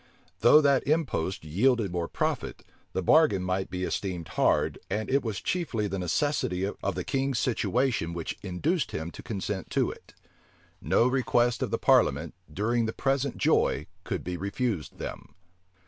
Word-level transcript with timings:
Though 0.39 0.61
that 0.61 0.87
impost 0.87 1.43
yielded 1.45 1.91
more 1.91 2.07
profit, 2.07 2.63
the 2.91 3.03
bargain 3.03 3.43
might 3.43 3.69
be 3.69 3.83
esteemed 3.83 4.29
hard; 4.29 4.79
and 4.89 5.07
it 5.11 5.23
was 5.23 5.39
chiefly 5.39 5.87
the 5.87 5.99
necessity 5.99 6.63
of 6.65 6.95
the 6.95 7.03
king's 7.03 7.37
situation 7.37 8.11
which 8.15 8.35
induced 8.41 8.93
him 8.93 9.11
to 9.11 9.21
consent 9.21 9.69
to 9.69 9.91
it. 9.91 10.15
No 10.81 11.05
request 11.07 11.61
of 11.61 11.69
the 11.69 11.77
parliament, 11.77 12.33
during 12.51 12.87
the 12.87 12.93
present 12.93 13.37
joy, 13.37 13.85
could 14.03 14.23
be 14.23 14.37
refused 14.37 14.97
them. 14.97 15.35